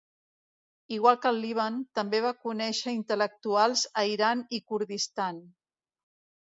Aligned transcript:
Igual 0.95 1.19
que 1.25 1.29
al 1.31 1.37
Líban, 1.43 1.77
també 1.99 2.21
va 2.27 2.33
conèixer 2.47 2.97
intel·lectuals 3.01 3.85
a 4.05 4.09
Iran 4.17 4.45
i 4.59 4.63
Kurdistan. 4.73 5.45